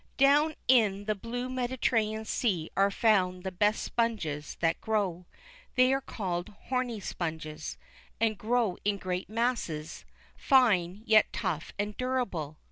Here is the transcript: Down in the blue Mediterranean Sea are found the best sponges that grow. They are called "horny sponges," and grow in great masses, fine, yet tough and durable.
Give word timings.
Down 0.17 0.55
in 0.67 1.05
the 1.05 1.13
blue 1.13 1.47
Mediterranean 1.47 2.25
Sea 2.25 2.71
are 2.75 2.89
found 2.89 3.43
the 3.43 3.51
best 3.51 3.83
sponges 3.83 4.57
that 4.59 4.81
grow. 4.81 5.27
They 5.75 5.93
are 5.93 6.01
called 6.01 6.49
"horny 6.49 6.99
sponges," 6.99 7.77
and 8.19 8.35
grow 8.35 8.79
in 8.83 8.97
great 8.97 9.29
masses, 9.29 10.03
fine, 10.35 11.03
yet 11.05 11.31
tough 11.31 11.71
and 11.77 11.95
durable. 11.97 12.57